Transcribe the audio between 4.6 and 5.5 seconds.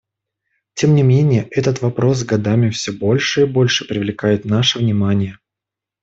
внимание.